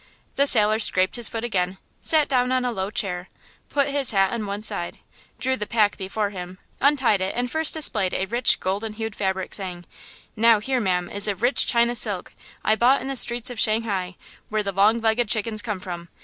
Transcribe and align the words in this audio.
The 0.35 0.47
sailor 0.47 0.79
scraped 0.79 1.15
his 1.15 1.29
foot 1.29 1.43
again, 1.43 1.77
sat 2.01 2.27
down 2.27 2.51
on 2.51 2.65
a 2.65 2.71
low 2.71 2.89
chair, 2.89 3.29
put 3.69 3.87
his 3.89 4.09
hat 4.09 4.33
on 4.33 4.47
one 4.47 4.63
side, 4.63 4.97
drew 5.39 5.55
the 5.55 5.67
pack 5.67 5.95
before 5.95 6.31
him, 6.31 6.57
untied 6.79 7.21
it 7.21 7.33
and 7.37 7.51
first 7.51 7.75
displayed 7.75 8.15
a 8.15 8.25
rich 8.25 8.59
golden 8.59 8.93
hued 8.93 9.15
fabric, 9.15 9.53
saying: 9.53 9.85
"Now 10.35 10.59
here, 10.59 10.79
ma'am, 10.79 11.07
is 11.07 11.27
a 11.27 11.35
rich 11.35 11.67
China 11.67 11.93
silk 11.93 12.33
I 12.65 12.73
bought 12.73 13.01
in 13.03 13.09
the 13.09 13.15
streets 13.15 13.51
of 13.51 13.59
Shanghai, 13.59 14.15
where 14.49 14.63
the 14.63 14.71
long 14.71 15.01
legged 15.01 15.29
chickens 15.29 15.61
come 15.61 15.79
from. 15.79 16.09